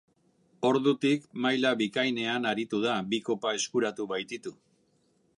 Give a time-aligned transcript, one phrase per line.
[0.67, 4.55] Ordutik maila bikainean aritu da, bi kopa eskuratu baititu.